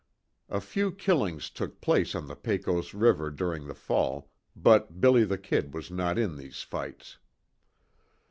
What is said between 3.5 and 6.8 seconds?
the fall, but "Billy the Kid" was not in these